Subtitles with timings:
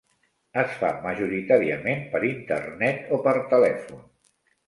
[0.61, 4.03] Es fa majoritàriament per Internet o per telèfon.